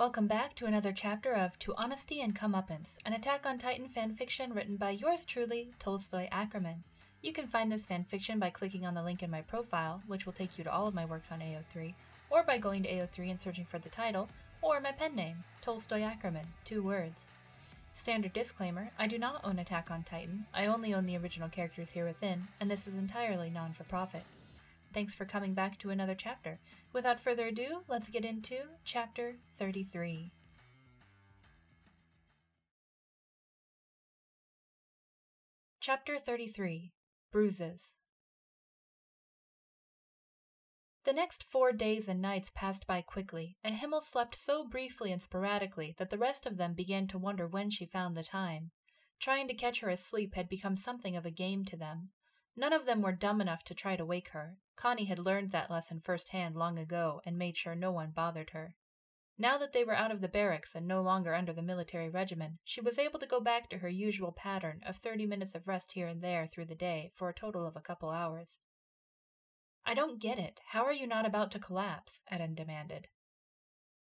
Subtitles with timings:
[0.00, 4.54] Welcome back to another chapter of To Honesty and Comeuppance, an Attack on Titan fanfiction
[4.56, 6.84] written by yours truly, Tolstoy Ackerman.
[7.20, 10.32] You can find this fanfiction by clicking on the link in my profile, which will
[10.32, 11.92] take you to all of my works on AO3,
[12.30, 14.30] or by going to AO3 and searching for the title,
[14.62, 17.20] or my pen name, Tolstoy Ackerman, two words.
[17.92, 21.90] Standard disclaimer I do not own Attack on Titan, I only own the original characters
[21.90, 24.22] here within, and this is entirely non for profit.
[24.92, 26.58] Thanks for coming back to another chapter.
[26.92, 30.32] Without further ado, let's get into Chapter 33.
[35.80, 36.92] Chapter 33
[37.30, 37.94] Bruises
[41.04, 45.22] The next four days and nights passed by quickly, and Himmel slept so briefly and
[45.22, 48.72] sporadically that the rest of them began to wonder when she found the time.
[49.20, 52.10] Trying to catch her asleep had become something of a game to them.
[52.56, 54.58] None of them were dumb enough to try to wake her.
[54.76, 58.74] Connie had learned that lesson firsthand long ago and made sure no one bothered her.
[59.38, 62.58] Now that they were out of the barracks and no longer under the military regimen,
[62.62, 65.92] she was able to go back to her usual pattern of thirty minutes of rest
[65.92, 68.58] here and there through the day for a total of a couple hours.
[69.86, 70.60] I don't get it.
[70.72, 72.20] How are you not about to collapse?
[72.30, 73.08] Eren demanded.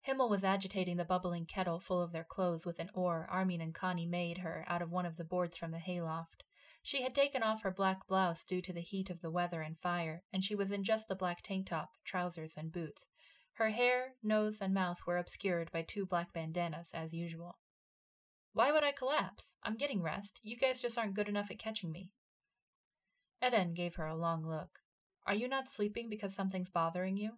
[0.01, 3.75] Himmel was agitating the bubbling kettle full of their clothes with an oar Armin and
[3.75, 6.45] Connie made her out of one of the boards from the hayloft.
[6.87, 9.77] She had taken off her black blouse due to the heat of the weather and
[9.77, 13.07] fire, and she was in just a black tank top, trousers, and boots.
[13.55, 17.57] Her hair, nose, and mouth were obscured by two black bandanas, as usual.
[18.53, 19.55] Why would I collapse?
[19.63, 20.39] I'm getting rest.
[20.43, 22.13] You guys just aren't good enough at catching me.
[23.43, 24.79] Eren gave her a long look.
[25.25, 27.31] Are you not sleeping because something's bothering you?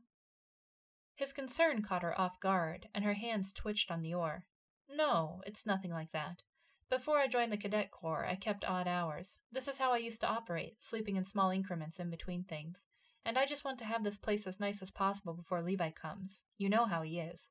[1.15, 4.45] His concern caught her off guard, and her hands twitched on the oar.
[4.87, 6.43] No, it's nothing like that.
[6.89, 9.37] Before I joined the cadet corps, I kept odd hours.
[9.51, 12.79] This is how I used to operate, sleeping in small increments in between things.
[13.23, 16.41] And I just want to have this place as nice as possible before Levi comes.
[16.57, 17.47] You know how he is.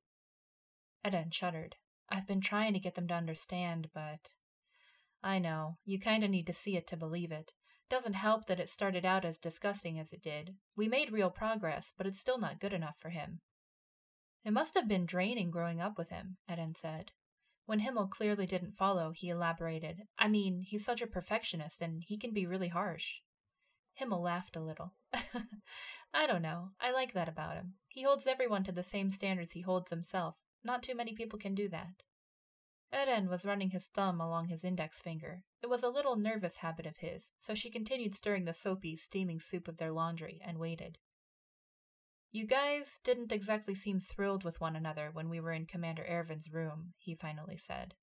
[1.05, 1.77] Eren shuddered.
[2.08, 4.33] I've been trying to get them to understand, but.
[5.22, 5.77] I know.
[5.84, 7.52] You kinda need to see it to believe it.
[7.89, 10.57] Doesn't help that it started out as disgusting as it did.
[10.74, 13.40] We made real progress, but it's still not good enough for him.
[14.45, 17.13] It must have been draining growing up with him, Eren said.
[17.68, 20.05] When Himmel clearly didn't follow, he elaborated.
[20.18, 23.17] I mean, he's such a perfectionist, and he can be really harsh.
[23.92, 24.95] Himmel laughed a little.
[26.14, 26.70] I don't know.
[26.80, 27.74] I like that about him.
[27.86, 30.36] He holds everyone to the same standards he holds himself.
[30.64, 32.05] Not too many people can do that.
[32.90, 35.42] Eren was running his thumb along his index finger.
[35.62, 39.40] It was a little nervous habit of his, so she continued stirring the soapy, steaming
[39.40, 40.96] soup of their laundry and waited.
[42.30, 46.52] You guys didn't exactly seem thrilled with one another when we were in Commander Ervin's
[46.52, 47.94] room, he finally said.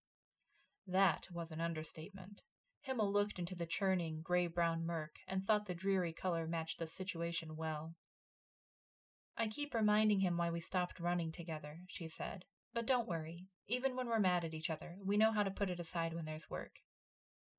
[0.87, 2.41] That was an understatement.
[2.81, 6.87] Himmel looked into the churning, gray brown murk and thought the dreary color matched the
[6.87, 7.95] situation well.
[9.37, 12.45] I keep reminding him why we stopped running together, she said.
[12.73, 13.47] But don't worry.
[13.67, 16.25] Even when we're mad at each other, we know how to put it aside when
[16.25, 16.79] there's work.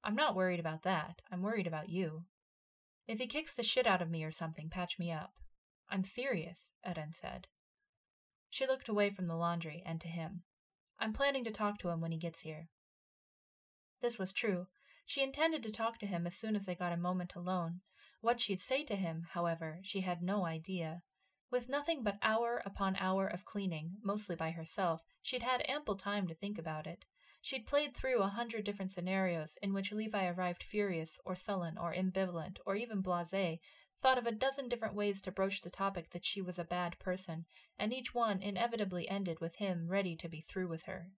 [0.03, 1.23] I'm not worried about that.
[1.31, 2.25] I'm worried about you.
[3.07, 5.33] If he kicks the shit out of me or something, patch me up.
[5.89, 7.47] I'm serious, Eren said.
[8.51, 10.43] She looked away from the laundry and to him.
[10.99, 12.69] I'm planning to talk to him when he gets here.
[14.01, 14.67] This was true.
[15.05, 17.81] She intended to talk to him as soon as they got a moment alone.
[18.21, 21.03] What she'd say to him, however, she had no idea.
[21.51, 26.27] With nothing but hour upon hour of cleaning, mostly by herself, she'd had ample time
[26.27, 27.05] to think about it.
[27.41, 31.95] She'd played through a hundred different scenarios in which Levi arrived furious or sullen or
[31.95, 33.61] ambivalent or even blase,
[34.07, 36.97] thought of a dozen different ways to broach the topic that she was a bad
[37.01, 37.45] person,
[37.77, 41.11] and each one inevitably ended with him ready to be through with her.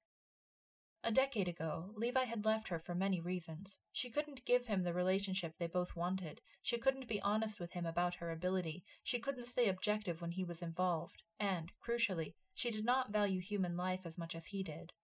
[1.04, 3.76] A decade ago, Levi had left her for many reasons.
[3.92, 6.40] She couldn't give him the relationship they both wanted.
[6.62, 8.84] She couldn't be honest with him about her ability.
[9.02, 11.24] She couldn't stay objective when he was involved.
[11.38, 14.94] And, crucially, she did not value human life as much as he did.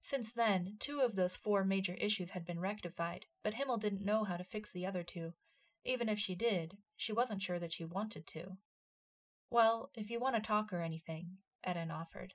[0.00, 4.22] Since then, two of those four major issues had been rectified, but Himmel didn't know
[4.22, 5.32] how to fix the other two.
[5.84, 8.58] Even if she did, she wasn't sure that she wanted to.
[9.50, 12.34] Well, if you want to talk or anything, Eren offered.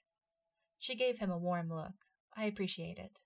[0.77, 1.94] She gave him a warm look.
[2.36, 3.21] I appreciate it.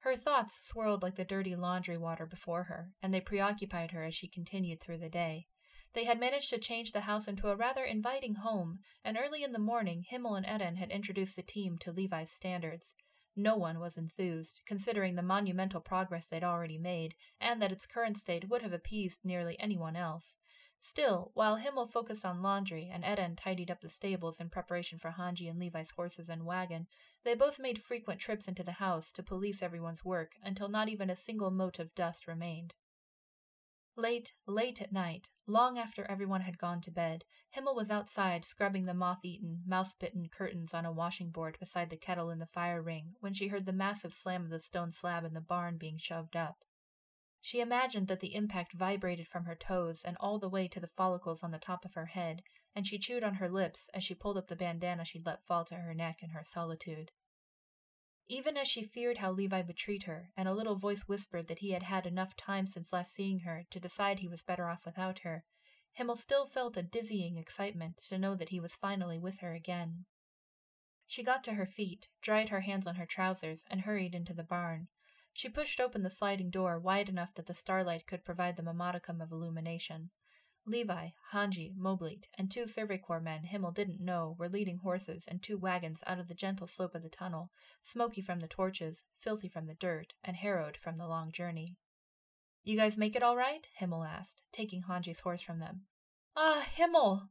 [0.00, 4.14] Her thoughts swirled like the dirty laundry water before her, and they preoccupied her as
[4.14, 5.46] she continued through the day.
[5.94, 9.52] They had managed to change the house into a rather inviting home, and early in
[9.52, 12.92] the morning Himmel and Eren had introduced the team to Levi's standards.
[13.36, 18.16] No one was enthused, considering the monumental progress they'd already made, and that its current
[18.18, 20.36] state would have appeased nearly anyone else.
[20.80, 25.12] Still, while Himmel focused on laundry and Eren tidied up the stables in preparation for
[25.12, 26.86] Hanji and Levi's horses and wagon,
[27.24, 31.08] they both made frequent trips into the house to police everyone's work until not even
[31.08, 32.74] a single mote of dust remained.
[33.96, 38.86] Late, late at night, long after everyone had gone to bed, Himmel was outside scrubbing
[38.86, 42.46] the moth eaten, mouse bitten curtains on a washing board beside the kettle in the
[42.46, 45.78] fire ring when she heard the massive slam of the stone slab in the barn
[45.78, 46.64] being shoved up.
[47.40, 50.88] She imagined that the impact vibrated from her toes and all the way to the
[50.88, 52.42] follicles on the top of her head,
[52.74, 55.64] and she chewed on her lips as she pulled up the bandana she'd let fall
[55.66, 57.12] to her neck in her solitude.
[58.26, 61.58] Even as she feared how Levi would treat her, and a little voice whispered that
[61.58, 64.86] he had had enough time since last seeing her to decide he was better off
[64.86, 65.44] without her,
[65.92, 70.06] Himmel still felt a dizzying excitement to know that he was finally with her again.
[71.06, 74.42] She got to her feet, dried her hands on her trousers, and hurried into the
[74.42, 74.88] barn.
[75.32, 78.74] She pushed open the sliding door wide enough that the starlight could provide them a
[78.74, 80.10] modicum of illumination.
[80.66, 85.42] Levi, Hanji, Moblit, and two Survey Corps men Himmel didn't know were leading horses and
[85.42, 87.52] two wagons out of the gentle slope of the tunnel,
[87.82, 91.76] smoky from the torches, filthy from the dirt, and harrowed from the long journey.
[92.62, 93.68] You guys make it all right?
[93.74, 95.84] Himmel asked, taking Hanji's horse from them.
[96.34, 97.28] Ah, Himmel!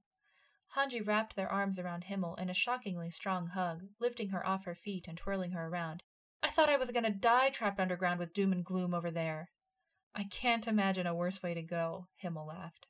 [0.75, 4.75] Hanji wrapped their arms around Himmel in a shockingly strong hug, lifting her off her
[4.75, 6.03] feet and twirling her around.
[6.43, 9.49] I thought I was going to die trapped underground with doom and gloom over there.
[10.13, 12.85] I can't imagine a worse way to go, Himmel laughed.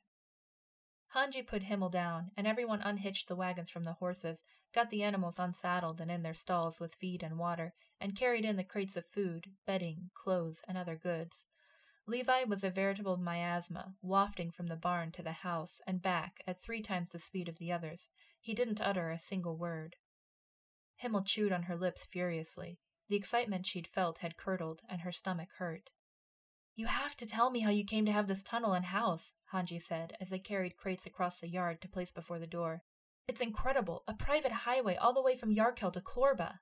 [1.14, 5.38] Hanji put Himmel down, and everyone unhitched the wagons from the horses, got the animals
[5.38, 9.06] unsaddled and in their stalls with feed and water, and carried in the crates of
[9.06, 11.44] food, bedding, clothes, and other goods.
[12.08, 16.60] Levi was a veritable miasma, wafting from the barn to the house and back at
[16.60, 18.08] three times the speed of the others.
[18.40, 19.94] He didn't utter a single word.
[20.96, 22.80] Himmel chewed on her lips furiously.
[23.08, 25.90] The excitement she'd felt had curdled, and her stomach hurt.
[26.76, 29.80] You have to tell me how you came to have this tunnel and house, Hanji
[29.80, 32.82] said as they carried crates across the yard to place before the door.
[33.28, 36.58] It's incredible, a private highway all the way from Yarkel to Klorba.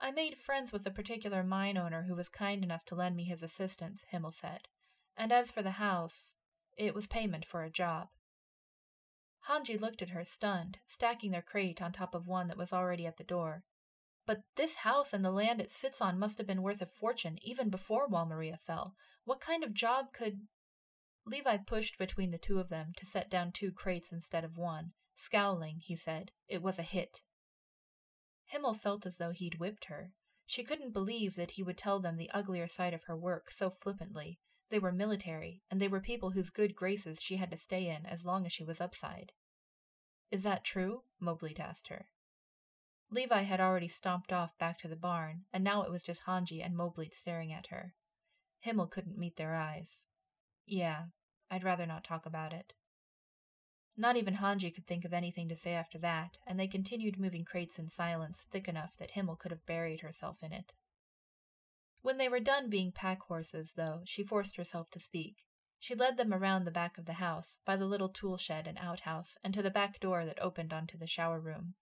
[0.00, 3.24] I made friends with a particular mine owner who was kind enough to lend me
[3.24, 4.68] his assistance, Himmel said.
[5.16, 6.30] And as for the house,
[6.76, 8.08] it was payment for a job.
[9.48, 13.06] Hanji looked at her, stunned, stacking their crate on top of one that was already
[13.06, 13.64] at the door.
[14.24, 17.38] But this house and the land it sits on must have been worth a fortune
[17.42, 18.94] even before Wall Maria fell.
[19.24, 20.46] What kind of job could.
[21.24, 24.92] Levi pushed between the two of them to set down two crates instead of one.
[25.16, 27.22] Scowling, he said, It was a hit.
[28.46, 30.12] Himmel felt as though he'd whipped her.
[30.46, 33.70] She couldn't believe that he would tell them the uglier side of her work so
[33.70, 34.40] flippantly.
[34.70, 38.06] They were military, and they were people whose good graces she had to stay in
[38.06, 39.32] as long as she was upside.
[40.30, 41.04] Is that true?
[41.20, 42.08] Moblit asked her.
[43.12, 46.64] Levi had already stomped off back to the barn, and now it was just Hanji
[46.64, 47.94] and Moblit staring at her.
[48.60, 50.00] Himmel couldn't meet their eyes.
[50.64, 51.08] Yeah,
[51.50, 52.72] I'd rather not talk about it.
[53.98, 57.44] Not even Hanji could think of anything to say after that, and they continued moving
[57.44, 60.72] crates in silence thick enough that Himmel could have buried herself in it.
[62.00, 65.44] When they were done being pack horses, though, she forced herself to speak.
[65.78, 68.78] She led them around the back of the house, by the little tool shed and
[68.78, 71.74] outhouse, and to the back door that opened onto the shower room.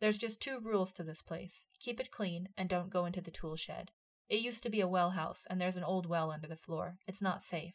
[0.00, 3.30] There's just two rules to this place keep it clean, and don't go into the
[3.30, 3.90] tool shed.
[4.28, 6.98] It used to be a well house, and there's an old well under the floor.
[7.06, 7.74] It's not safe.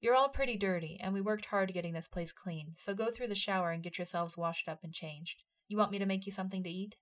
[0.00, 3.28] You're all pretty dirty, and we worked hard getting this place clean, so go through
[3.28, 5.42] the shower and get yourselves washed up and changed.
[5.66, 6.96] You want me to make you something to eat?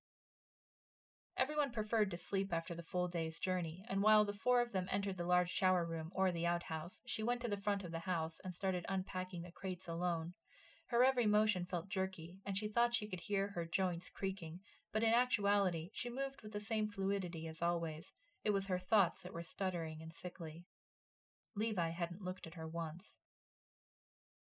[1.36, 4.88] Everyone preferred to sleep after the full day's journey, and while the four of them
[4.90, 8.00] entered the large shower room or the outhouse, she went to the front of the
[8.00, 10.34] house and started unpacking the crates alone,
[10.88, 14.60] her every motion felt jerky, and she thought she could hear her joints creaking,
[14.92, 18.12] but in actuality she moved with the same fluidity as always.
[18.44, 20.64] It was her thoughts that were stuttering and sickly.
[21.54, 23.16] Levi hadn't looked at her once.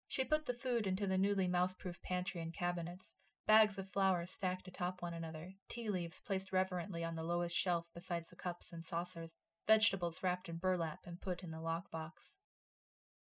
[0.08, 3.14] She put the food into the newly mouse-proof pantry and cabinets,
[3.46, 7.86] bags of flour stacked atop one another, tea leaves placed reverently on the lowest shelf
[7.94, 9.30] beside the cups and saucers,
[9.66, 12.34] vegetables wrapped in burlap and put in the lockbox.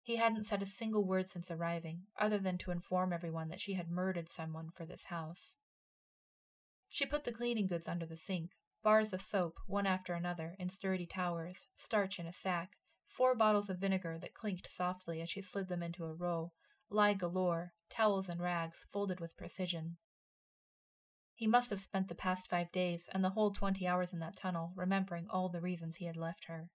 [0.02, 3.74] He hadn't said a single word since arriving, other than to inform everyone that she
[3.74, 5.54] had murdered someone for this house.
[6.88, 8.52] She put the cleaning goods under the sink
[8.82, 13.70] bars of soap, one after another, in sturdy towers, starch in a sack, four bottles
[13.70, 16.54] of vinegar that clinked softly as she slid them into a row,
[16.90, 19.98] lye galore, towels and rags folded with precision.
[21.34, 24.38] He must have spent the past five days and the whole twenty hours in that
[24.38, 26.70] tunnel remembering all the reasons he had left her.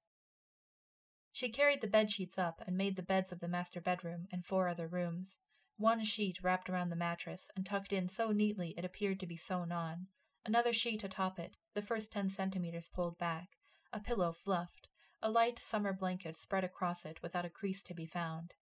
[1.35, 4.45] She carried the bed sheets up and made the beds of the master bedroom and
[4.45, 5.41] four other rooms.
[5.77, 9.37] One sheet wrapped around the mattress and tucked in so neatly it appeared to be
[9.37, 10.07] sewn on.
[10.47, 13.49] Another sheet atop it, the first ten centimeters pulled back.
[13.93, 14.87] A pillow fluffed.
[15.21, 18.55] A light summer blanket spread across it without a crease to be found.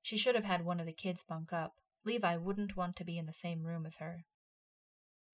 [0.00, 1.74] She should have had one of the kids bunk up.
[2.04, 4.24] Levi wouldn't want to be in the same room as her.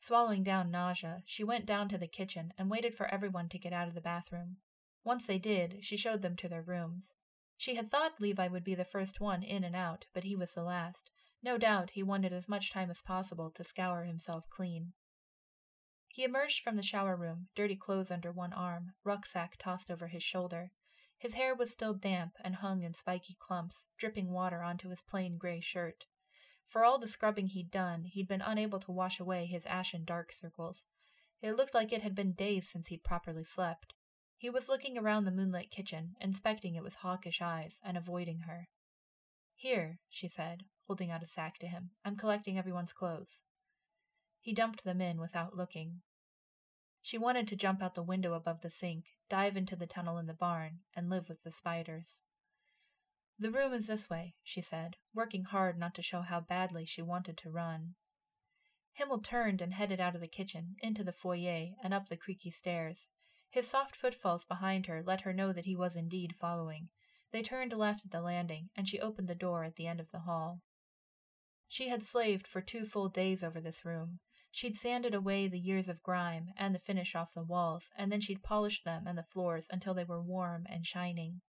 [0.01, 3.73] Swallowing down nausea, she went down to the kitchen and waited for everyone to get
[3.73, 4.57] out of the bathroom.
[5.05, 7.13] Once they did, she showed them to their rooms.
[7.57, 10.55] She had thought Levi would be the first one in and out, but he was
[10.55, 11.11] the last.
[11.43, 14.93] No doubt he wanted as much time as possible to scour himself clean.
[16.09, 20.23] He emerged from the shower room, dirty clothes under one arm, rucksack tossed over his
[20.23, 20.71] shoulder.
[21.19, 25.39] His hair was still damp and hung in spiky clumps, dripping water onto his plain
[25.39, 26.07] gray shirt.
[26.69, 30.33] For all the scrubbing he'd done, he'd been unable to wash away his ashen dark
[30.33, 30.83] circles.
[31.41, 33.95] It looked like it had been days since he'd properly slept.
[34.43, 38.67] He was looking around the moonlit kitchen, inspecting it with hawkish eyes, and avoiding her.
[39.55, 41.93] Here, she said, holding out a sack to him.
[42.05, 43.41] I'm collecting everyone's clothes.
[44.41, 46.03] He dumped them in without looking.
[47.01, 50.27] She wanted to jump out the window above the sink, dive into the tunnel in
[50.27, 52.17] the barn, and live with the spiders.
[53.39, 57.01] The room is this way, she said, working hard not to show how badly she
[57.01, 57.95] wanted to run.
[58.95, 62.51] Himmel turned and headed out of the kitchen, into the foyer, and up the creaky
[62.51, 63.07] stairs.
[63.53, 66.89] His soft footfalls behind her let her know that he was indeed following.
[67.33, 70.11] They turned left at the landing, and she opened the door at the end of
[70.11, 70.63] the hall.
[71.69, 74.21] She had slaved for two full days over this room.
[74.51, 78.23] She'd sanded away the years of grime and the finish off the walls, and then
[78.23, 81.43] she'd polished them and the floors until they were warm and shining.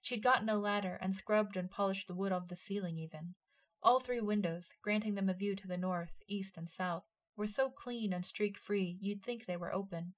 [0.00, 3.34] She'd gotten a ladder and scrubbed and polished the wood of the ceiling, even.
[3.82, 7.02] All three windows, granting them a view to the north, east, and south,
[7.34, 10.14] were so clean and streak free you'd think they were open.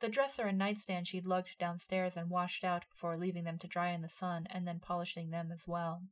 [0.00, 3.90] The dresser and nightstand she'd lugged downstairs and washed out before leaving them to dry
[3.90, 6.02] in the sun and then polishing them as well.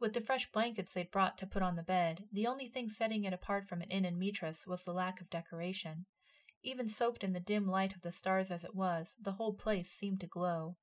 [0.00, 3.24] With the fresh blankets they'd brought to put on the bed, the only thing setting
[3.24, 6.06] it apart from an inn in Mitras was the lack of decoration.
[6.62, 9.90] Even soaked in the dim light of the stars as it was, the whole place
[9.90, 10.76] seemed to glow.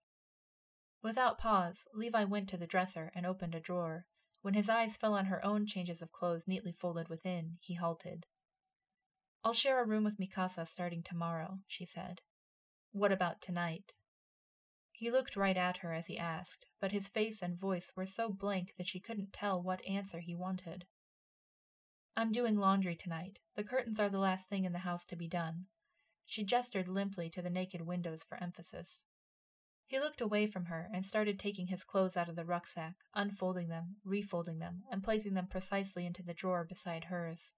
[1.02, 4.08] Without pause, Levi went to the dresser and opened a drawer.
[4.42, 8.26] When his eyes fell on her own changes of clothes neatly folded within, he halted.
[9.46, 12.22] I'll share a room with Mikasa starting tomorrow, she said.
[12.92, 13.94] What about tonight?
[14.92, 18.30] He looked right at her as he asked, but his face and voice were so
[18.30, 20.86] blank that she couldn't tell what answer he wanted.
[22.18, 23.38] I'm doing laundry tonight.
[23.56, 25.68] The curtains are the last thing in the house to be done.
[26.26, 29.04] She gestured limply to the naked windows for emphasis.
[29.86, 33.68] He looked away from her and started taking his clothes out of the rucksack, unfolding
[33.68, 37.52] them, refolding them, and placing them precisely into the drawer beside hers.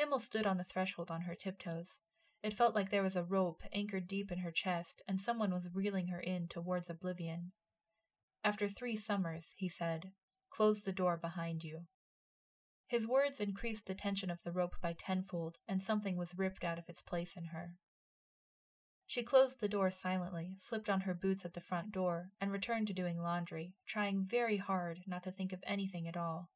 [0.00, 2.00] Himmel stood on the threshold on her tiptoes.
[2.42, 5.68] It felt like there was a rope anchored deep in her chest, and someone was
[5.74, 7.52] reeling her in towards oblivion.
[8.42, 10.12] After three summers, he said,
[10.48, 11.82] close the door behind you.
[12.86, 16.78] His words increased the tension of the rope by tenfold, and something was ripped out
[16.78, 17.74] of its place in her.
[19.06, 22.86] She closed the door silently, slipped on her boots at the front door, and returned
[22.86, 26.48] to doing laundry, trying very hard not to think of anything at all.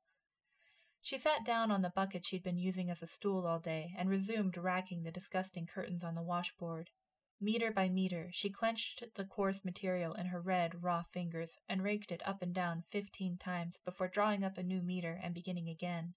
[1.05, 4.09] She sat down on the bucket she'd been using as a stool all day and
[4.09, 6.89] resumed racking the disgusting curtains on the washboard.
[7.39, 12.11] Meter by meter, she clenched the coarse material in her red, raw fingers and raked
[12.11, 16.15] it up and down fifteen times before drawing up a new meter and beginning again.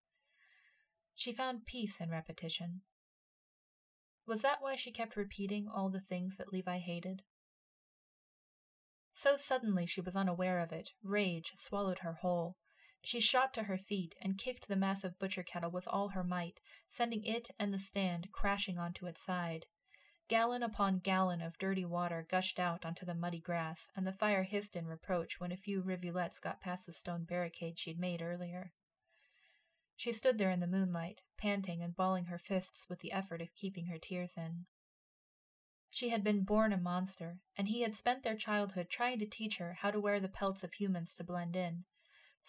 [1.13, 2.79] She found peace in repetition.
[4.25, 7.23] Was that why she kept repeating all the things that Levi hated?
[9.13, 12.55] So suddenly she was unaware of it, rage swallowed her whole.
[13.03, 16.59] She shot to her feet and kicked the massive butcher kettle with all her might,
[16.89, 19.65] sending it and the stand crashing onto its side.
[20.27, 24.43] Gallon upon gallon of dirty water gushed out onto the muddy grass, and the fire
[24.43, 28.73] hissed in reproach when a few rivulets got past the stone barricade she'd made earlier.
[29.95, 33.53] She stood there in the moonlight, panting and balling her fists with the effort of
[33.53, 34.65] keeping her tears in.
[35.89, 39.57] She had been born a monster, and he had spent their childhood trying to teach
[39.57, 41.85] her how to wear the pelts of humans to blend in,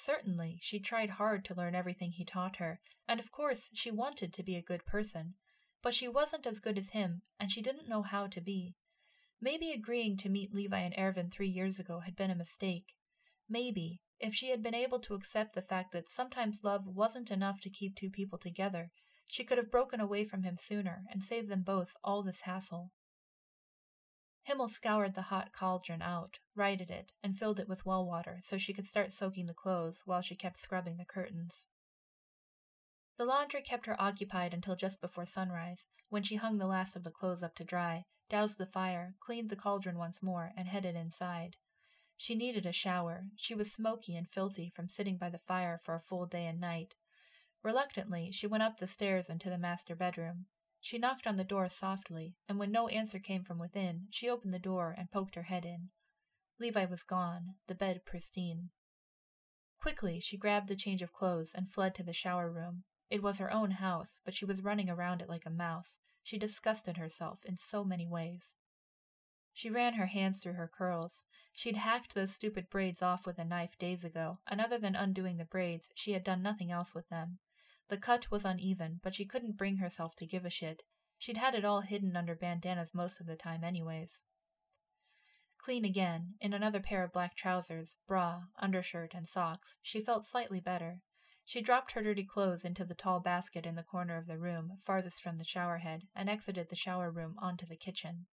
[0.01, 4.33] Certainly, she tried hard to learn everything he taught her, and of course she wanted
[4.33, 5.35] to be a good person.
[5.83, 8.77] But she wasn't as good as him, and she didn't know how to be.
[9.41, 12.95] Maybe agreeing to meet Levi and Ervin three years ago had been a mistake.
[13.49, 17.61] Maybe, if she had been able to accept the fact that sometimes love wasn't enough
[17.63, 18.93] to keep two people together,
[19.27, 22.93] she could have broken away from him sooner and saved them both all this hassle.
[24.49, 28.57] Himmel scoured the hot cauldron out, righted it, and filled it with well water so
[28.57, 31.65] she could start soaking the clothes while she kept scrubbing the curtains.
[33.19, 37.05] The laundry kept her occupied until just before sunrise, when she hung the last of
[37.05, 40.97] the clothes up to dry, doused the fire, cleaned the cauldron once more, and headed
[40.97, 41.59] inside.
[42.17, 43.27] She needed a shower.
[43.37, 46.59] She was smoky and filthy from sitting by the fire for a full day and
[46.59, 46.95] night.
[47.63, 50.47] Reluctantly, she went up the stairs into the master bedroom.
[50.81, 54.55] She knocked on the door softly, and when no answer came from within, she opened
[54.55, 55.91] the door and poked her head in.
[56.59, 58.71] Levi was gone, the bed pristine.
[59.81, 62.85] Quickly, she grabbed a change of clothes and fled to the shower room.
[63.11, 65.97] It was her own house, but she was running around it like a mouse.
[66.23, 68.55] She disgusted herself in so many ways.
[69.53, 71.15] She ran her hands through her curls.
[71.53, 75.39] She'd hacked those stupid braids off with a knife days ago, and other than undoing
[75.39, 77.39] the braids, she had done nothing else with them.
[77.89, 80.83] The cut was uneven, but she couldn't bring herself to give a shit.
[81.19, 84.21] She'd had it all hidden under bandanas most of the time, anyways.
[85.57, 90.61] Clean again, in another pair of black trousers, bra, undershirt, and socks, she felt slightly
[90.61, 91.01] better.
[91.45, 94.81] She dropped her dirty clothes into the tall basket in the corner of the room,
[94.85, 98.27] farthest from the shower head, and exited the shower room onto the kitchen.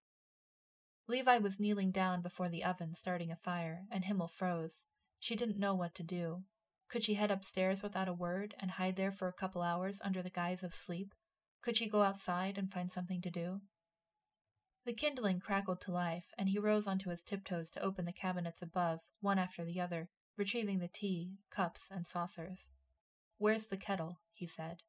[1.08, 4.82] Levi was kneeling down before the oven, starting a fire, and Himmel froze.
[5.20, 6.44] She didn't know what to do.
[6.94, 10.22] Could she head upstairs without a word and hide there for a couple hours under
[10.22, 11.16] the guise of sleep?
[11.64, 13.62] Could she go outside and find something to do?
[14.86, 18.62] The kindling crackled to life, and he rose onto his tiptoes to open the cabinets
[18.62, 22.60] above, one after the other, retrieving the tea, cups, and saucers.
[23.40, 24.20] Where's the kettle?
[24.32, 24.84] he said.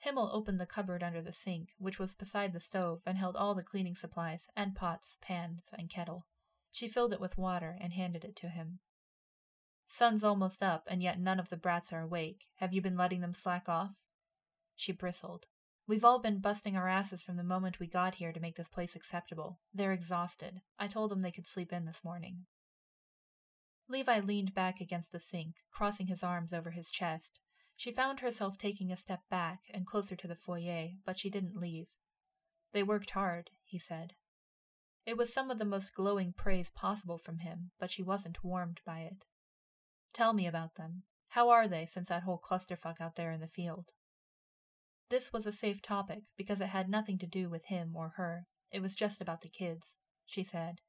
[0.00, 3.54] Himmel opened the cupboard under the sink, which was beside the stove and held all
[3.54, 6.26] the cleaning supplies and pots, pans, and kettle.
[6.70, 8.80] She filled it with water and handed it to him.
[9.88, 12.46] Sun's almost up, and yet none of the brats are awake.
[12.56, 13.94] Have you been letting them slack off?
[14.74, 15.46] She bristled.
[15.86, 18.68] We've all been busting our asses from the moment we got here to make this
[18.68, 19.60] place acceptable.
[19.72, 20.60] They're exhausted.
[20.78, 22.46] I told them they could sleep in this morning.
[23.88, 27.38] Levi leaned back against the sink, crossing his arms over his chest.
[27.76, 31.56] She found herself taking a step back and closer to the foyer, but she didn't
[31.56, 31.86] leave.
[32.72, 34.14] They worked hard, he said.
[35.04, 38.80] It was some of the most glowing praise possible from him, but she wasn't warmed
[38.84, 39.24] by it.
[40.16, 41.02] Tell me about them.
[41.28, 43.92] How are they since that whole clusterfuck out there in the field?
[45.10, 48.46] This was a safe topic because it had nothing to do with him or her.
[48.72, 49.92] It was just about the kids,
[50.24, 50.80] she said.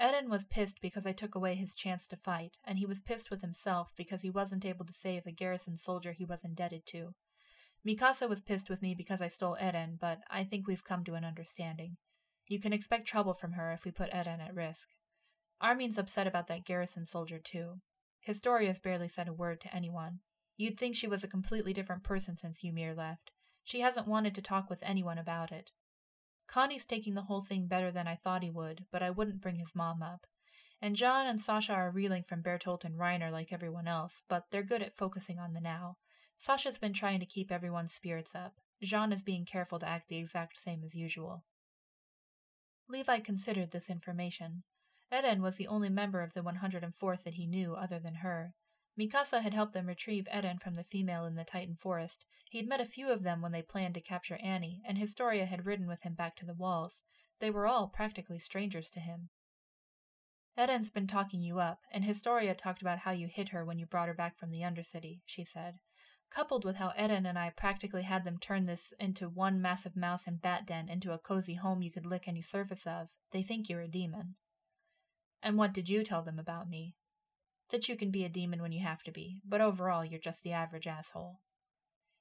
[0.00, 3.28] Eren was pissed because I took away his chance to fight, and he was pissed
[3.28, 7.16] with himself because he wasn't able to save a garrison soldier he was indebted to.
[7.84, 11.14] Mikasa was pissed with me because I stole Eren, but I think we've come to
[11.14, 11.96] an understanding.
[12.46, 14.90] You can expect trouble from her if we put Eren at risk.
[15.60, 17.80] Armin's upset about that garrison soldier, too.
[18.20, 20.20] Historia's barely said a word to anyone.
[20.56, 23.32] You'd think she was a completely different person since Ymir left.
[23.64, 25.72] She hasn't wanted to talk with anyone about it.
[26.46, 29.58] Connie's taking the whole thing better than I thought he would, but I wouldn't bring
[29.58, 30.26] his mom up.
[30.82, 34.62] And Jean and Sasha are reeling from Bertolt and Reiner like everyone else, but they're
[34.62, 35.96] good at focusing on the now.
[36.38, 38.60] Sasha's been trying to keep everyone's spirits up.
[38.82, 41.44] Jean is being careful to act the exact same as usual.
[42.88, 44.64] Levi considered this information.
[45.12, 48.54] Eren was the only member of the 104th that he knew other than her.
[48.96, 52.26] Mikasa had helped them retrieve Eren from the female in the Titan forest.
[52.50, 55.66] He'd met a few of them when they planned to capture Annie, and Historia had
[55.66, 57.02] ridden with him back to the walls.
[57.40, 59.30] They were all practically strangers to him.
[60.56, 63.86] Eren's been talking you up, and Historia talked about how you hit her when you
[63.86, 65.80] brought her back from the Undercity, she said.
[66.30, 70.28] Coupled with how Eren and I practically had them turn this into one massive mouse
[70.28, 73.68] and bat den into a cozy home you could lick any surface of, they think
[73.68, 74.36] you're a demon.
[75.42, 76.94] And what did you tell them about me?
[77.70, 80.42] that you can be a demon when you have to be, but overall you're just
[80.42, 81.40] the average asshole.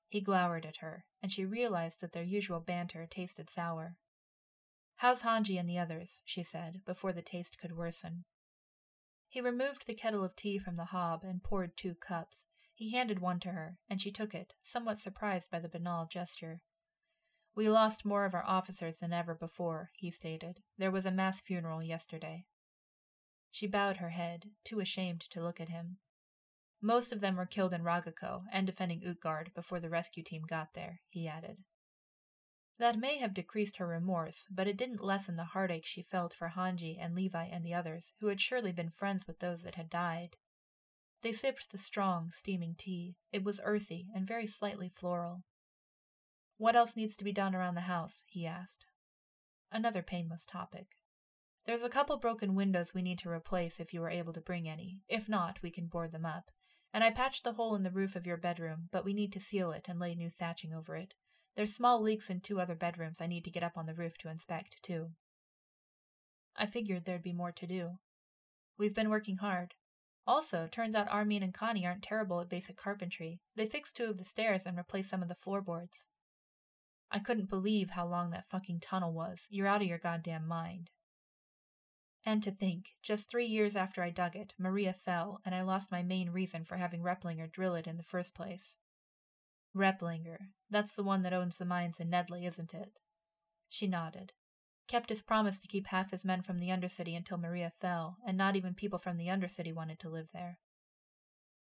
[0.07, 3.97] He glowered at her, and she realized that their usual banter tasted sour.
[4.97, 6.21] How's Hanji and the others?
[6.25, 8.25] she said, before the taste could worsen.
[9.27, 12.47] He removed the kettle of tea from the hob and poured two cups.
[12.73, 16.61] He handed one to her, and she took it, somewhat surprised by the banal gesture.
[17.55, 20.61] We lost more of our officers than ever before, he stated.
[20.77, 22.45] There was a mass funeral yesterday.
[23.51, 25.97] She bowed her head, too ashamed to look at him.
[26.81, 30.73] Most of them were killed in Ragako and defending Utgard before the rescue team got
[30.73, 31.63] there, he added.
[32.77, 36.49] That may have decreased her remorse, but it didn't lessen the heartache she felt for
[36.49, 39.89] Hanji and Levi and the others, who had surely been friends with those that had
[39.89, 40.37] died.
[41.21, 43.17] They sipped the strong, steaming tea.
[43.33, 45.43] It was earthy and very slightly floral.
[46.55, 48.23] What else needs to be done around the house?
[48.27, 48.85] he asked.
[49.71, 50.98] Another painless topic.
[51.69, 54.67] There's a couple broken windows we need to replace if you are able to bring
[54.67, 55.03] any.
[55.07, 56.49] If not, we can board them up.
[56.91, 59.39] And I patched the hole in the roof of your bedroom, but we need to
[59.39, 61.13] seal it and lay new thatching over it.
[61.55, 64.17] There's small leaks in two other bedrooms I need to get up on the roof
[64.17, 65.11] to inspect, too.
[66.55, 67.99] I figured there'd be more to do.
[68.79, 69.75] We've been working hard.
[70.25, 73.41] Also, turns out Armin and Connie aren't terrible at basic carpentry.
[73.55, 76.07] They fixed two of the stairs and replaced some of the floorboards.
[77.11, 79.45] I couldn't believe how long that fucking tunnel was.
[79.51, 80.89] You're out of your goddamn mind.
[82.25, 85.91] And to think, just three years after I dug it, Maria fell, and I lost
[85.91, 88.75] my main reason for having Replinger drill it in the first place.
[89.75, 90.37] Replinger.
[90.69, 92.99] That's the one that owns the mines in Nedlay, isn't it?
[93.69, 94.33] She nodded.
[94.87, 98.37] Kept his promise to keep half his men from the Undercity until Maria fell, and
[98.37, 100.59] not even people from the Undercity wanted to live there.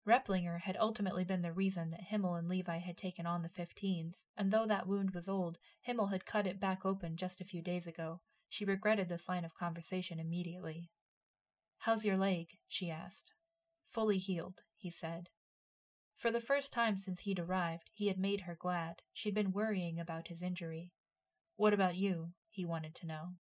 [0.07, 4.23] Replinger had ultimately been the reason that Himmel and Levi had taken on the 15s,
[4.35, 7.61] and though that wound was old, Himmel had cut it back open just a few
[7.61, 10.91] days ago, she regretted this line of conversation immediately.
[11.79, 12.49] How's your leg?
[12.67, 13.31] she asked.
[13.87, 15.29] Fully healed, he said.
[16.17, 19.03] For the first time since he'd arrived, he had made her glad.
[19.13, 20.91] She'd been worrying about his injury.
[21.55, 22.33] What about you?
[22.49, 23.35] he wanted to know.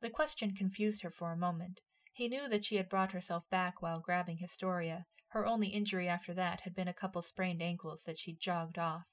[0.00, 1.82] The question confused her for a moment.
[2.14, 5.04] He knew that she had brought herself back while grabbing Historia.
[5.28, 9.06] Her only injury after that had been a couple sprained ankles that she'd jogged off.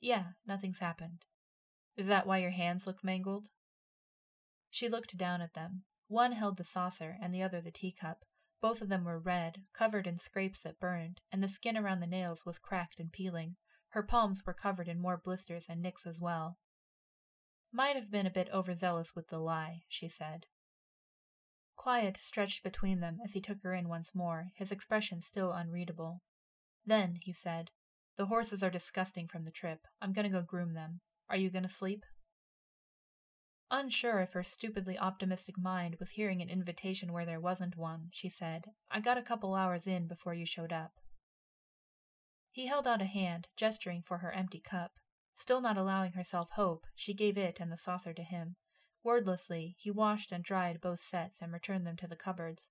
[0.00, 1.26] Yeah, nothing's happened.
[1.96, 3.48] Is that why your hands look mangled?
[4.70, 5.84] She looked down at them.
[6.06, 8.24] One held the saucer and the other the teacup.
[8.60, 12.06] Both of them were red, covered in scrapes that burned, and the skin around the
[12.06, 13.56] nails was cracked and peeling.
[13.90, 16.58] Her palms were covered in more blisters and nicks as well.
[17.72, 20.46] Might have been a bit overzealous with the lye, she said.
[21.76, 26.22] Quiet stretched between them as he took her in once more, his expression still unreadable.
[26.84, 27.70] Then he said,
[28.16, 29.86] The horses are disgusting from the trip.
[30.00, 31.00] I'm going to go groom them.
[31.28, 32.04] Are you going to sleep?
[33.70, 38.28] Unsure if her stupidly optimistic mind was hearing an invitation where there wasn't one, she
[38.28, 40.92] said, I got a couple hours in before you showed up.
[42.50, 44.92] He held out a hand, gesturing for her empty cup.
[45.36, 48.56] Still not allowing herself hope, she gave it and the saucer to him,
[49.02, 52.62] Wordlessly, he washed and dried both sets and returned them to the cupboards.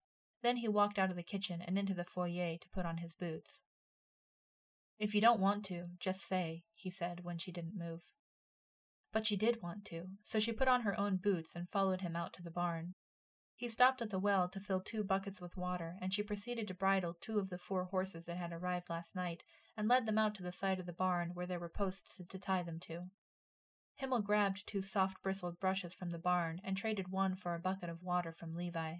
[0.42, 3.16] Then he walked out of the kitchen and into the foyer to put on his
[3.16, 3.64] boots.
[5.00, 8.04] If you don't want to, just say, he said when she didn't move.
[9.12, 12.16] But she did want to, so she put on her own boots and followed him
[12.16, 12.94] out to the barn.
[13.56, 16.74] He stopped at the well to fill two buckets with water, and she proceeded to
[16.74, 19.44] bridle two of the four horses that had arrived last night
[19.76, 22.40] and led them out to the side of the barn where there were posts to
[22.40, 23.10] tie them to.
[23.96, 27.90] Himmel grabbed two soft bristled brushes from the barn and traded one for a bucket
[27.90, 29.00] of water from Levi.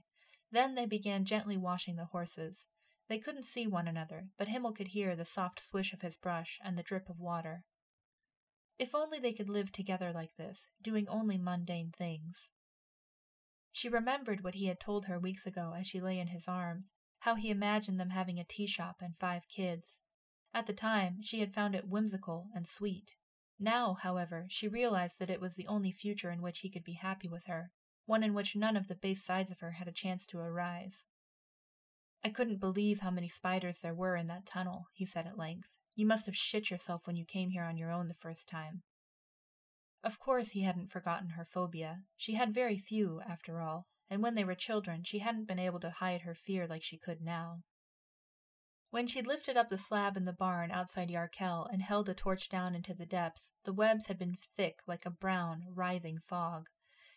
[0.52, 2.66] Then they began gently washing the horses.
[3.08, 6.60] They couldn't see one another, but Himmel could hear the soft swish of his brush
[6.62, 7.64] and the drip of water.
[8.80, 12.50] If only they could live together like this, doing only mundane things.
[13.74, 16.94] She remembered what he had told her weeks ago as she lay in his arms,
[17.20, 19.98] how he imagined them having a tea shop and five kids.
[20.54, 23.16] At the time, she had found it whimsical and sweet.
[23.60, 26.94] Now, however, she realized that it was the only future in which he could be
[26.94, 27.74] happy with her,
[28.06, 31.04] one in which none of the base sides of her had a chance to arise.
[32.24, 35.76] I couldn't believe how many spiders there were in that tunnel, he said at length.
[36.00, 38.84] You must have shit yourself when you came here on your own the first time.
[40.02, 42.04] Of course, he hadn't forgotten her phobia.
[42.16, 45.82] She had very few, after all, and when they were children, she hadn't been able
[45.82, 47.64] to hide her fear like she could now.
[48.92, 52.48] When she'd lifted up the slab in the barn outside Yarkell and held a torch
[52.48, 56.70] down into the depths, the webs had been thick like a brown, writhing fog.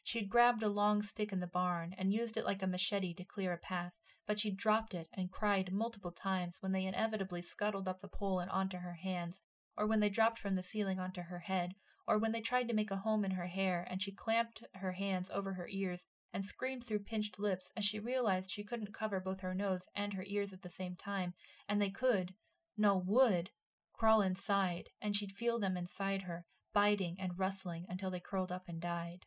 [0.02, 3.24] She'd grabbed a long stick in the barn and used it like a machete to
[3.24, 3.92] clear a path,
[4.26, 8.38] but she'd dropped it and cried multiple times when they inevitably scuttled up the pole
[8.38, 9.40] and onto her hands,
[9.76, 11.74] or when they dropped from the ceiling onto her head,
[12.06, 14.92] or when they tried to make a home in her hair and she clamped her
[14.92, 19.20] hands over her ears and screamed through pinched lips as she realized she couldn't cover
[19.20, 21.34] both her nose and her ears at the same time,
[21.68, 22.34] and they could,
[22.76, 23.50] no, would,
[23.92, 28.64] crawl inside, and she'd feel them inside her, biting and rustling until they curled up
[28.66, 29.26] and died.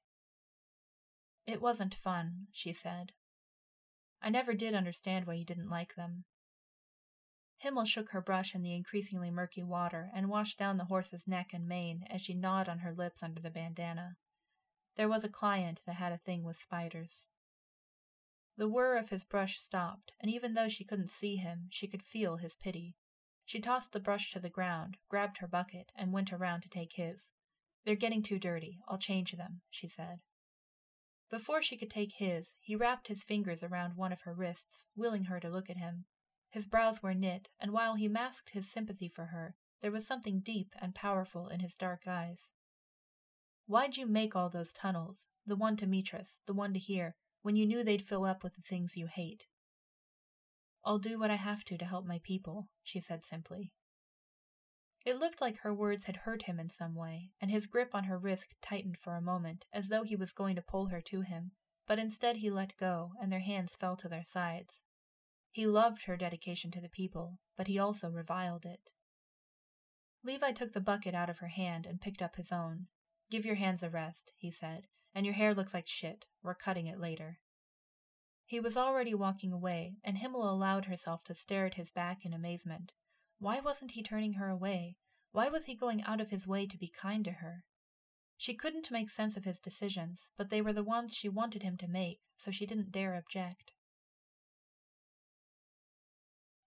[1.45, 3.11] It wasn't fun, she said.
[4.25, 6.25] I never did understand why you didn't like them.
[7.57, 11.53] Himmel shook her brush in the increasingly murky water and washed down the horse's neck
[11.53, 14.17] and mane as she gnawed on her lips under the bandana.
[14.95, 17.21] There was a client that had a thing with spiders.
[18.57, 22.01] The whir of his brush stopped, and even though she couldn't see him, she could
[22.01, 22.95] feel his pity.
[23.45, 26.93] She tossed the brush to the ground, grabbed her bucket, and went around to take
[26.93, 27.29] his.
[27.83, 28.79] They're getting too dirty.
[28.87, 30.21] I'll change them, she said.
[31.29, 35.25] Before she could take his, he wrapped his fingers around one of her wrists, willing
[35.25, 36.05] her to look at him.
[36.49, 40.39] His brows were knit, and while he masked his sympathy for her, there was something
[40.39, 42.39] deep and powerful in his dark eyes.
[43.65, 47.55] Why'd you make all those tunnels, the one to Mitras, the one to here, when
[47.55, 49.47] you knew they'd fill up with the things you hate?
[50.83, 53.73] I'll do what I have to to help my people, she said simply.
[55.05, 58.05] It looked like her words had hurt him in some way, and his grip on
[58.05, 61.21] her wrist tightened for a moment, as though he was going to pull her to
[61.21, 61.51] him,
[61.85, 64.81] but instead he let go, and their hands fell to their sides.
[65.51, 68.93] He loved her dedication to the people, but he also reviled it.
[70.23, 72.87] Levi took the bucket out of her hand and picked up his own.
[73.29, 76.25] Give your hands a rest, he said, and your hair looks like shit.
[76.41, 77.39] We're cutting it later.
[78.43, 82.33] He was already walking away, and Himmel allowed herself to stare at his back in
[82.33, 82.93] amazement.
[83.39, 84.97] Why wasn't he turning her away?
[85.31, 87.63] Why was he going out of his way to be kind to her?
[88.37, 91.77] She couldn't make sense of his decisions, but they were the ones she wanted him
[91.77, 93.73] to make, so she didn't dare object.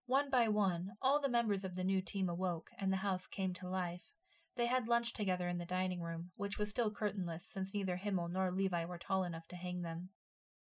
[0.06, 3.52] One by one, all the members of the new team awoke, and the house came
[3.54, 4.12] to life.
[4.56, 8.28] They had lunch together in the dining room, which was still curtainless since neither Himmel
[8.28, 10.10] nor Levi were tall enough to hang them.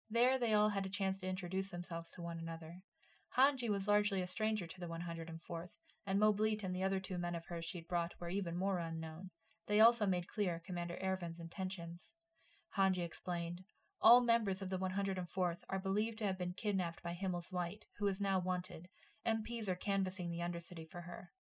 [0.09, 2.81] There they all had a chance to introduce themselves to one another.
[3.37, 5.69] Hanji was largely a stranger to the 104th,
[6.05, 9.31] and Moblit and the other two men of hers she'd brought were even more unknown.
[9.67, 12.09] They also made clear Commander Ervin's intentions.
[12.77, 13.63] Hanji explained,
[13.99, 18.07] All members of the 104th are believed to have been kidnapped by Himmel's White, who
[18.07, 18.89] is now wanted.
[19.25, 21.31] MPs are canvassing the Undercity for her.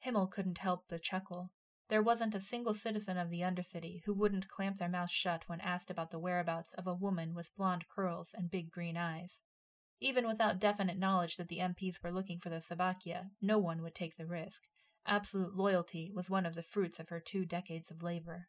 [0.00, 1.50] Himmel couldn't help but chuckle.
[1.88, 5.60] There wasn't a single citizen of the Undercity who wouldn't clamp their mouths shut when
[5.62, 9.40] asked about the whereabouts of a woman with blonde curls and big green eyes.
[10.00, 13.94] Even without definite knowledge that the MPs were looking for the Sabakya, no one would
[13.94, 14.62] take the risk.
[15.06, 18.48] Absolute loyalty was one of the fruits of her two decades of labor.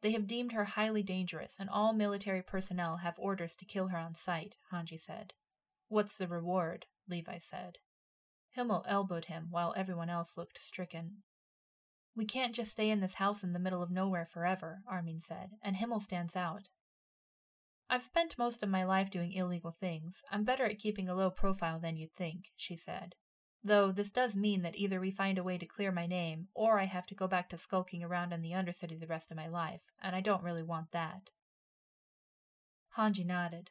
[0.00, 3.98] They have deemed her highly dangerous, and all military personnel have orders to kill her
[3.98, 5.32] on sight, Hanji said.
[5.88, 6.86] What's the reward?
[7.08, 7.78] Levi said.
[8.52, 11.22] Himmel elbowed him while everyone else looked stricken.
[12.14, 15.52] We can't just stay in this house in the middle of nowhere forever, Armin said,
[15.62, 16.70] and Himmel stands out.
[17.92, 20.22] I've spent most of my life doing illegal things.
[20.30, 23.14] I'm better at keeping a low profile than you'd think, she said.
[23.62, 26.78] Though this does mean that either we find a way to clear my name, or
[26.78, 29.46] I have to go back to skulking around in the Undercity the rest of my
[29.46, 31.32] life, and I don't really want that.
[32.96, 33.68] Hanji nodded.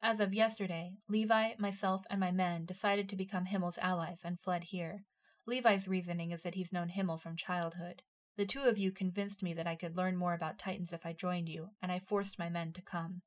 [0.00, 4.62] As of yesterday, Levi, myself, and my men decided to become Himmel's allies and fled
[4.62, 5.02] here.
[5.46, 8.02] Levi's reasoning is that he's known Himmel from childhood.
[8.36, 11.12] The two of you convinced me that I could learn more about Titans if I
[11.12, 13.22] joined you, and I forced my men to come.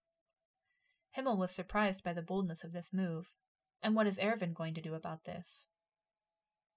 [1.17, 3.31] Himmel was surprised by the boldness of this move.
[3.81, 5.63] And what is Ervin going to do about this?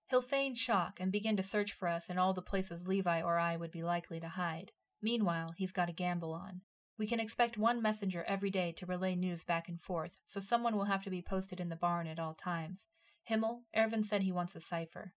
[0.08, 3.38] He'll feign shock and begin to search for us in all the places Levi or
[3.38, 4.72] I would be likely to hide.
[5.02, 6.62] Meanwhile, he's got a gamble on.
[6.96, 10.74] We can expect one messenger every day to relay news back and forth, so someone
[10.74, 12.86] will have to be posted in the barn at all times.
[13.24, 15.12] Himmel, Ervin said he wants a cipher.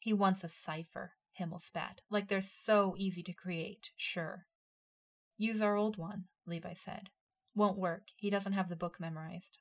[0.00, 2.00] He wants a cipher, Himmel spat.
[2.10, 4.46] Like they're so easy to create, sure.
[5.36, 7.10] Use our old one, Levi said.
[7.54, 8.08] Won't work.
[8.16, 9.58] He doesn't have the book memorized.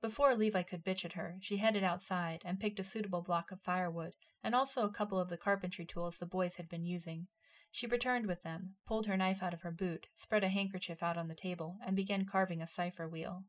[0.00, 3.60] Before Levi could bitch at her, she headed outside and picked a suitable block of
[3.60, 7.28] firewood and also a couple of the carpentry tools the boys had been using.
[7.70, 11.16] She returned with them, pulled her knife out of her boot, spread a handkerchief out
[11.16, 13.44] on the table, and began carving a cipher wheel.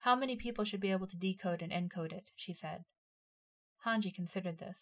[0.00, 2.30] How many people should be able to decode and encode it?
[2.36, 2.84] she said.
[3.86, 4.76] Hanji considered this.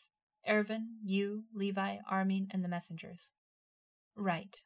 [0.46, 3.28] Ervin, you, Levi, Armin, and the messengers.
[4.16, 4.60] Right.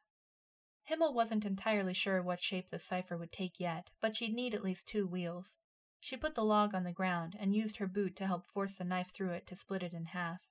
[0.85, 4.63] Himmel wasn't entirely sure what shape the cipher would take yet, but she'd need at
[4.63, 5.55] least two wheels.
[5.99, 8.83] She put the log on the ground and used her boot to help force the
[8.83, 10.41] knife through it to split it in half.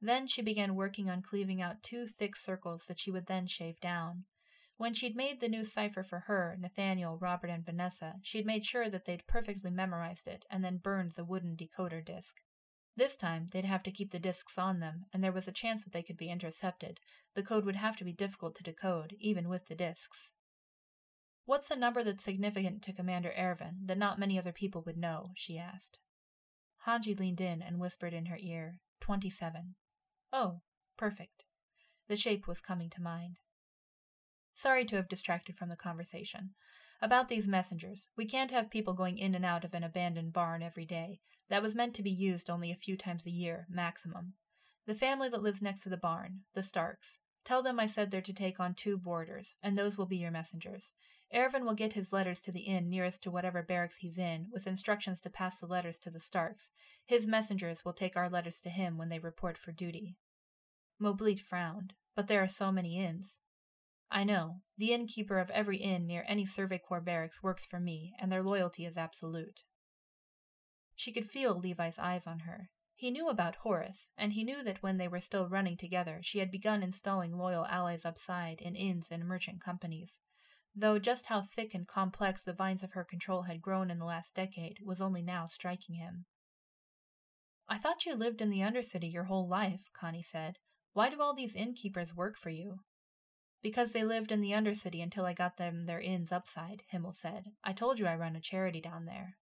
[0.00, 3.80] Then she began working on cleaving out two thick circles that she would then shave
[3.80, 4.26] down.
[4.76, 8.90] When she'd made the new cipher for her, Nathaniel, Robert, and Vanessa, she'd made sure
[8.90, 12.36] that they'd perfectly memorized it and then burned the wooden decoder disc.
[12.98, 15.84] This time, they'd have to keep the discs on them, and there was a chance
[15.84, 16.98] that they could be intercepted.
[17.36, 20.32] The code would have to be difficult to decode, even with the discs.
[21.44, 25.30] What's a number that's significant to Commander Ervin that not many other people would know?
[25.36, 25.98] she asked.
[26.88, 29.76] Hanji leaned in and whispered in her ear, Twenty-seven.
[30.32, 30.62] Oh,
[30.96, 31.44] perfect.
[32.08, 33.38] The shape was coming to mind.
[34.54, 36.50] Sorry to have distracted from the conversation.
[37.00, 40.64] About these messengers, we can't have people going in and out of an abandoned barn
[40.64, 41.20] every day.
[41.48, 44.34] That was meant to be used only a few times a year, maximum.
[44.86, 47.18] The family that lives next to the barn, the Starks.
[47.44, 50.30] Tell them I said they're to take on two boarders, and those will be your
[50.30, 50.90] messengers.
[51.32, 54.66] Ervin will get his letters to the inn nearest to whatever barracks he's in, with
[54.66, 56.70] instructions to pass the letters to the Starks.
[57.06, 60.16] His messengers will take our letters to him when they report for duty.
[61.00, 61.94] Moblit frowned.
[62.14, 63.36] But there are so many inns.
[64.10, 64.62] I know.
[64.76, 68.42] The innkeeper of every inn near any Survey Corps barracks works for me, and their
[68.42, 69.62] loyalty is absolute.
[70.98, 72.70] She could feel Levi's eyes on her.
[72.96, 76.40] He knew about Horace, and he knew that when they were still running together, she
[76.40, 80.10] had begun installing loyal allies upside in inns and merchant companies.
[80.74, 84.04] Though just how thick and complex the vines of her control had grown in the
[84.04, 86.26] last decade was only now striking him.
[87.68, 90.56] I thought you lived in the Undercity your whole life, Connie said.
[90.94, 92.80] Why do all these innkeepers work for you?
[93.62, 97.52] Because they lived in the Undercity until I got them their inns upside, Himmel said.
[97.62, 99.37] I told you I run a charity down there.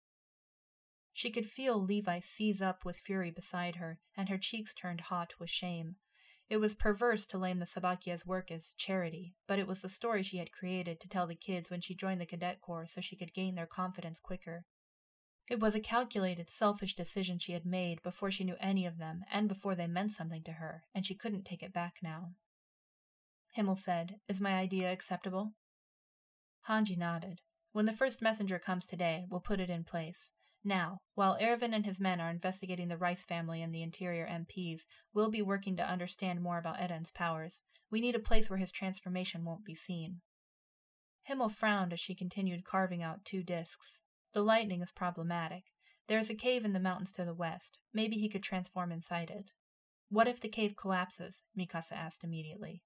[1.17, 5.39] She could feel Levi seize up with fury beside her, and her cheeks turned hot
[5.39, 5.95] with shame.
[6.49, 10.23] It was perverse to blame the Sabakia's work as charity, but it was the story
[10.23, 13.15] she had created to tell the kids when she joined the cadet corps so she
[13.15, 14.65] could gain their confidence quicker.
[15.49, 19.23] It was a calculated, selfish decision she had made before she knew any of them
[19.31, 22.33] and before they meant something to her, and she couldn't take it back now.
[23.53, 25.53] Himmel said, Is my idea acceptable?
[26.67, 27.39] Hanji nodded.
[27.71, 30.31] When the first messenger comes today, we'll put it in place.
[30.67, 34.81] Now, while Ervin and his men are investigating the Reiss family and the interior MPs,
[35.13, 37.59] we'll be working to understand more about Eren's powers.
[37.91, 40.21] We need a place where his transformation won't be seen.
[41.21, 44.01] Himmel frowned as she continued carving out two discs.
[44.33, 45.65] The lightning is problematic.
[46.07, 47.77] There is a cave in the mountains to the west.
[47.93, 49.51] Maybe he could transform inside it.
[50.09, 51.43] What if the cave collapses?
[51.55, 52.81] Mikasa asked immediately.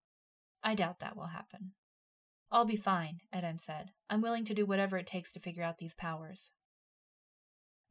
[0.62, 1.72] I doubt that will happen.
[2.52, 3.92] I'll be fine, Eren said.
[4.10, 6.52] I'm willing to do whatever it takes to figure out these powers.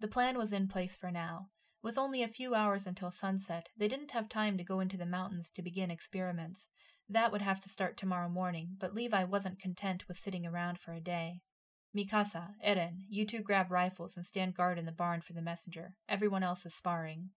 [0.01, 1.49] The plan was in place for now.
[1.83, 5.07] With only a few hours until sunset, they didn't have time to go into the
[5.07, 6.67] mountains to begin experiments.
[7.09, 10.93] That would have to start tomorrow morning, but Levi wasn't content with sitting around for
[10.93, 11.41] a day.
[11.97, 15.97] Mikasa, Eren, you two grab rifles and stand guard in the barn for the messenger.
[16.09, 17.31] Everyone else is sparring.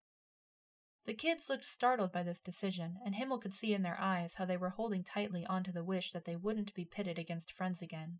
[1.06, 4.46] The kids looked startled by this decision, and Himmel could see in their eyes how
[4.46, 8.20] they were holding tightly onto the wish that they wouldn't be pitted against friends again.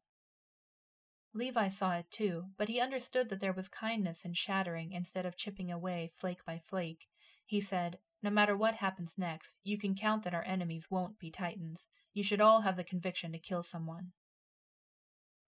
[1.34, 5.38] Levi saw it too, but he understood that there was kindness in shattering instead of
[5.38, 7.08] chipping away flake by flake.
[7.46, 11.32] He said, No matter what happens next, you can count that our enemies won't be
[11.32, 11.88] Titans.
[12.14, 14.12] You should all have the conviction to kill someone.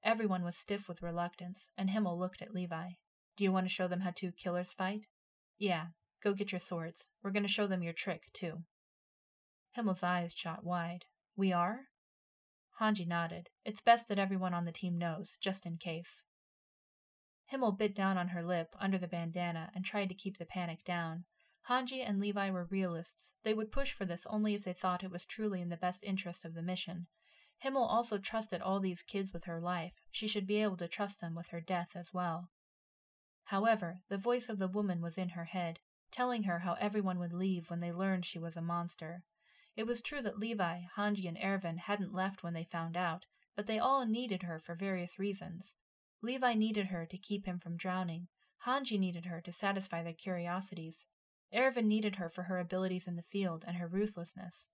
[0.03, 2.91] Everyone was stiff with reluctance, and Himmel looked at Levi.
[3.35, 5.07] Do you want to show them how two killers fight?
[5.57, 5.87] Yeah,
[6.21, 7.05] go get your swords.
[7.21, 8.63] We're going to show them your trick, too.
[9.77, 11.05] Himmel's eyes shot wide.
[11.35, 11.87] We are?
[12.79, 13.49] Hanji nodded.
[13.63, 16.23] It's best that everyone on the team knows, just in case.
[17.45, 20.83] Himmel bit down on her lip under the bandana and tried to keep the panic
[20.83, 21.25] down.
[21.69, 23.35] Hanji and Levi were realists.
[23.43, 26.03] They would push for this only if they thought it was truly in the best
[26.03, 27.07] interest of the mission.
[27.59, 29.93] Himmel also trusted all these kids with her life.
[30.11, 32.49] She should be able to trust them with her death as well.
[33.45, 35.79] However, the voice of the woman was in her head,
[36.11, 39.23] telling her how everyone would leave when they learned she was a monster.
[39.75, 43.65] It was true that Levi, Hanji, and Erwin hadn't left when they found out, but
[43.65, 45.73] they all needed her for various reasons.
[46.21, 48.27] Levi needed her to keep him from drowning.
[48.65, 51.05] Hanji needed her to satisfy their curiosities.
[51.53, 54.67] Erwin needed her for her abilities in the field and her ruthlessness.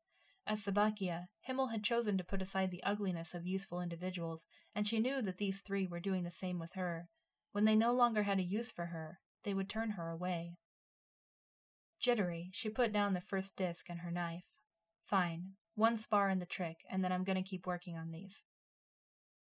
[0.45, 4.41] As Sabakia, Himmel had chosen to put aside the ugliness of useful individuals,
[4.75, 7.07] and she knew that these three were doing the same with her.
[7.51, 10.57] When they no longer had a use for her, they would turn her away.
[11.99, 14.48] Jittery, she put down the first disc and her knife.
[15.09, 15.53] Fine.
[15.73, 18.43] One spar in the trick, and then I'm going to keep working on these.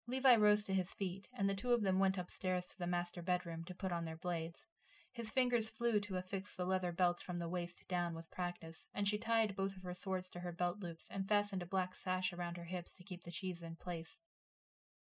[0.08, 3.22] Levi rose to his feet, and the two of them went upstairs to the master
[3.22, 4.66] bedroom to put on their blades.
[5.14, 9.08] His fingers flew to affix the leather belts from the waist down with practice, and
[9.08, 12.34] she tied both of her swords to her belt loops and fastened a black sash
[12.34, 14.18] around her hips to keep the sheaths in place.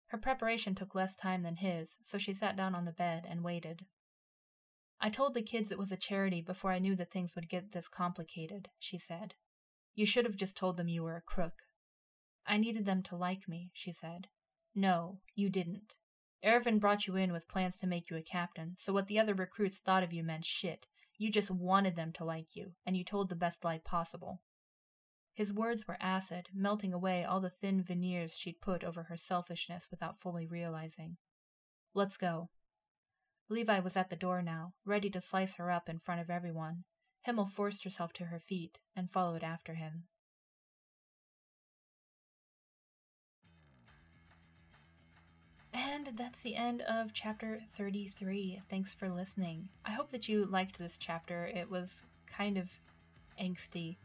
[0.10, 3.44] Her preparation took less time than his, so she sat down on the bed and
[3.44, 3.88] waited.
[5.00, 7.72] I told the kids it was a charity before I knew that things would get
[7.72, 9.34] this complicated, she said.
[9.96, 11.64] You should have just told them you were a crook.
[12.46, 14.28] I needed them to like me, she said.
[14.74, 15.96] No, you didn't.
[16.44, 19.34] Erwin brought you in with plans to make you a captain, so what the other
[19.34, 20.88] recruits thought of you meant shit.
[21.18, 24.42] You just wanted them to like you, and you told the best lie possible.
[25.34, 29.88] His words were acid, melting away all the thin veneers she'd put over her selfishness
[29.92, 31.18] without fully realizing.
[31.94, 32.50] Let's go.
[33.50, 36.86] Levi was at the door now, ready to slice her up in front of everyone.
[37.22, 40.04] Himmel forced herself to her feet and followed after him.
[45.74, 48.62] And that's the end of chapter 33.
[48.70, 49.70] Thanks for listening.
[49.86, 51.46] I hope that you liked this chapter.
[51.46, 52.70] It was kind of
[53.42, 53.96] angsty.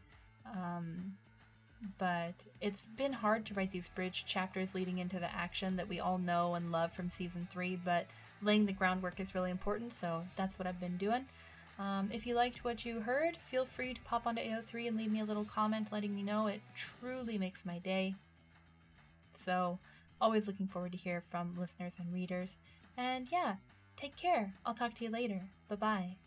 [0.45, 1.17] Um,
[1.97, 5.99] but it's been hard to write these bridge chapters leading into the action that we
[5.99, 8.07] all know and love from season 3, but
[8.41, 11.25] laying the groundwork is really important, so that's what I've been doing.
[11.79, 15.11] Um, if you liked what you heard, feel free to pop onto AO3 and leave
[15.11, 16.47] me a little comment letting me know.
[16.47, 18.15] It truly makes my day.
[19.45, 19.77] So,
[20.19, 22.57] always looking forward to hear from listeners and readers.
[22.97, 23.55] And yeah,
[23.95, 24.55] take care.
[24.65, 25.43] I'll talk to you later.
[25.69, 26.26] Bye bye.